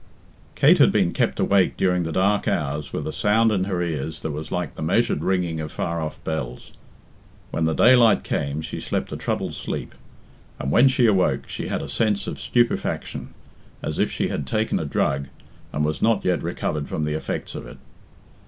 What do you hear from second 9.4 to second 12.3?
sleep, and when she awoke she had a sense